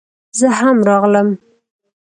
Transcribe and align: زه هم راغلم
زه 0.39 0.47
هم 0.59 0.77
راغلم 0.89 1.29